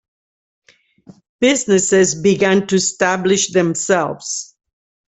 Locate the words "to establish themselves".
2.65-4.55